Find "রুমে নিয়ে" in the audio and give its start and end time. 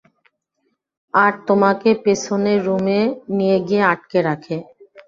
2.67-3.57